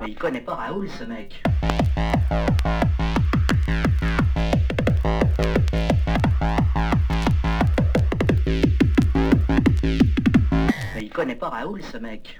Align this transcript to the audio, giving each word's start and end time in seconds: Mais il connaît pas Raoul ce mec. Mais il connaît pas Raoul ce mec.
Mais 0.00 0.08
il 0.08 0.14
connaît 0.14 0.40
pas 0.40 0.54
Raoul 0.54 0.88
ce 0.88 1.04
mec. 1.04 1.42
Mais 10.94 11.02
il 11.02 11.10
connaît 11.10 11.34
pas 11.34 11.48
Raoul 11.48 11.82
ce 11.82 11.98
mec. 11.98 12.39